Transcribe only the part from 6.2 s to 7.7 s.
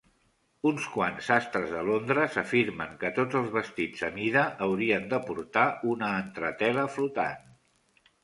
entretela flotant.